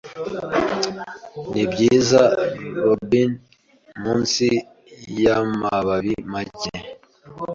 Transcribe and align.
Nibyiza 1.51 2.21
robin 2.83 3.29
Munsi 4.01 4.47
yamababi 5.23 6.13
Cyane 6.61 6.89